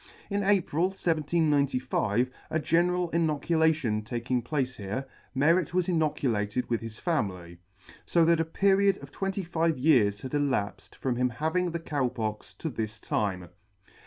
[0.31, 7.59] In April, 1795, a general inoculation taking place here, Merret was inoculated with his family;
[8.07, 12.07] fo that a period of twenty five years had elapfed from his having the Cow
[12.07, 13.49] Pox to this time.